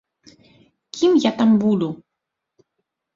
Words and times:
Кім 0.97 1.11
я 1.25 1.31
там 1.41 1.51
буду? 1.65 1.89